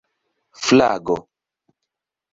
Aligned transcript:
flago 0.63 1.17